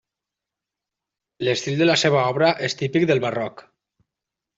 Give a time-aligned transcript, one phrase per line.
[1.47, 3.63] L'estil de la seva obra és típic del barroc.